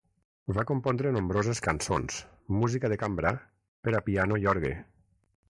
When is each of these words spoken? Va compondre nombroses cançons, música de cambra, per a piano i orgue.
Va 0.57 0.61
compondre 0.69 1.11
nombroses 1.17 1.61
cançons, 1.67 2.17
música 2.63 2.91
de 2.95 2.99
cambra, 3.05 3.35
per 3.89 3.95
a 4.01 4.05
piano 4.09 4.43
i 4.45 4.51
orgue. 4.55 4.75